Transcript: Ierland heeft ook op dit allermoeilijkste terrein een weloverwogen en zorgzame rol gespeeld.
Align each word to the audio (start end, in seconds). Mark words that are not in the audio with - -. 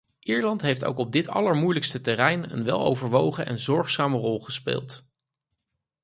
Ierland 0.19 0.61
heeft 0.61 0.83
ook 0.85 0.97
op 0.97 1.11
dit 1.11 1.27
allermoeilijkste 1.27 2.01
terrein 2.01 2.53
een 2.53 2.63
weloverwogen 2.63 3.45
en 3.45 3.59
zorgzame 3.59 4.17
rol 4.17 4.39
gespeeld. 4.39 5.05